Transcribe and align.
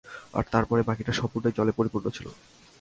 আর 0.33 0.43
তার 0.51 0.65
পরে 0.65 0.81
বাকীটা 0.87 1.13
সম্পূর্ণই 1.19 1.55
জলে 1.57 1.71
পরিপূর্ণ 1.77 2.05
ছিল। 2.15 2.27